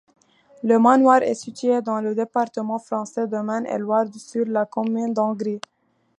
Le 0.63 0.79
manoir 0.79 1.21
est 1.21 1.35
situé 1.35 1.79
dans 1.79 2.01
le 2.01 2.15
département 2.15 2.79
français 2.79 3.27
de 3.27 3.37
Maine-et-Loire, 3.37 4.07
sur 4.17 4.47
la 4.47 4.65
commune 4.65 5.13
d'Angrie. 5.13 5.61